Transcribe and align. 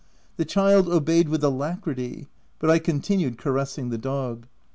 The 0.37 0.45
child 0.45 0.89
obeyed 0.89 1.29
with 1.29 1.43
alacrity; 1.43 2.27
but 2.57 2.71
I 2.71 2.79
continued 2.79 3.37
caressing 3.37 3.89
the 3.89 3.99
dog. 3.99 4.47